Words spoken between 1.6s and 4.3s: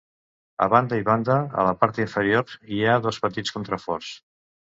a la part inferior, hi ha dos petits contraforts.